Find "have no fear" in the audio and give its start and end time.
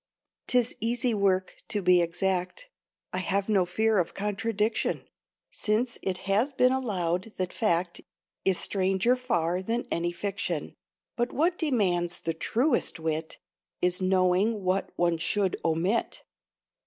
3.19-3.99